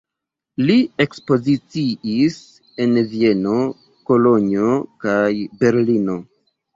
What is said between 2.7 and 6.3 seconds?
en Vieno, Kolonjo kaj Berlino.